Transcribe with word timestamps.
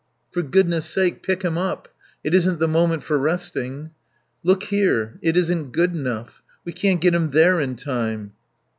"For 0.31 0.41
goodness' 0.41 0.87
sake 0.89 1.21
pick 1.21 1.43
him 1.43 1.59
up. 1.59 1.87
It 2.23 2.33
isn't 2.33 2.57
the 2.57 2.67
moment 2.67 3.03
for 3.03 3.19
resting." 3.19 3.91
"Look 4.41 4.63
here 4.63 5.19
it 5.21 5.37
isn't 5.37 5.73
good 5.73 5.93
enough. 5.93 6.41
We 6.65 6.71
can't 6.73 7.01
get 7.01 7.13
him 7.13 7.29
there 7.29 7.59
in 7.61 7.75
time." 7.75 8.31